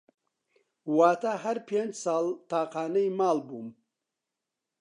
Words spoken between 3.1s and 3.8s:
ماڵ بووم